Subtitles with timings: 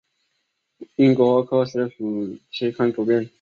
[0.95, 3.29] 英国科学史期刊主编。